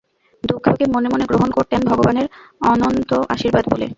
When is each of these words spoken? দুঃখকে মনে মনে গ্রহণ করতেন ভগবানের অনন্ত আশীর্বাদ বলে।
দুঃখকে 0.43 0.85
মনে 0.93 1.07
মনে 1.09 1.25
গ্রহণ 1.25 1.49
করতেন 1.51 1.81
ভগবানের 1.89 2.27
অনন্ত 2.63 3.11
আশীর্বাদ 3.29 3.65
বলে। 3.73 3.87